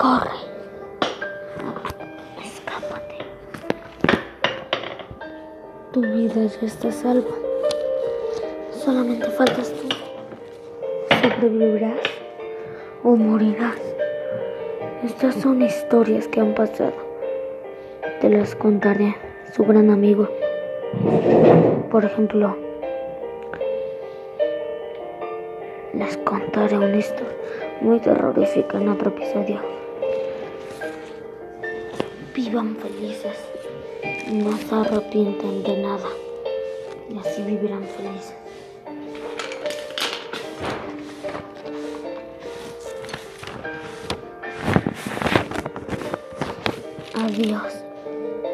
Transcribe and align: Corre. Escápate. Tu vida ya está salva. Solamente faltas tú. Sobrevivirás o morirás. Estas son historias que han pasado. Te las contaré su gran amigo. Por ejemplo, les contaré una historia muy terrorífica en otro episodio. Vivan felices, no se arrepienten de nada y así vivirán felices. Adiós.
Corre. 0.00 0.30
Escápate. 2.42 3.18
Tu 5.92 6.00
vida 6.00 6.46
ya 6.46 6.66
está 6.66 6.90
salva. 6.90 7.28
Solamente 8.72 9.26
faltas 9.26 9.70
tú. 9.74 9.88
Sobrevivirás 11.20 12.00
o 13.04 13.14
morirás. 13.14 13.76
Estas 15.04 15.34
son 15.34 15.60
historias 15.60 16.28
que 16.28 16.40
han 16.40 16.54
pasado. 16.54 16.94
Te 18.22 18.30
las 18.30 18.54
contaré 18.54 19.14
su 19.54 19.64
gran 19.64 19.90
amigo. 19.90 20.30
Por 21.90 22.06
ejemplo, 22.06 22.56
les 25.92 26.16
contaré 26.16 26.78
una 26.78 26.96
historia 26.96 27.36
muy 27.82 28.00
terrorífica 28.00 28.78
en 28.78 28.88
otro 28.88 29.10
episodio. 29.10 29.60
Vivan 32.42 32.74
felices, 32.74 33.36
no 34.32 34.56
se 34.56 34.74
arrepienten 34.74 35.62
de 35.62 35.76
nada 35.76 36.08
y 37.10 37.18
así 37.18 37.42
vivirán 37.42 37.84
felices. 37.84 38.34
Adiós. 47.14 47.89